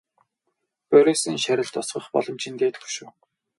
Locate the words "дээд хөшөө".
2.57-3.07